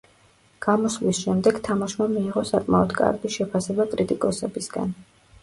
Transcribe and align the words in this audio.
გამოსვლის 0.65 1.19
შემდეგ 1.25 1.59
თამაშმა 1.67 2.07
მიიღო 2.15 2.43
საკმაოდ 2.53 2.97
კარგი 3.01 3.33
შეფასება 3.37 3.87
კრიტიკოსებისგან. 3.95 4.99